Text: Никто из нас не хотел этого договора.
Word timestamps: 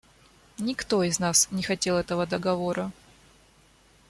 Никто 0.57 1.03
из 1.03 1.19
нас 1.19 1.47
не 1.51 1.61
хотел 1.61 1.95
этого 1.95 2.25
договора. 2.25 2.91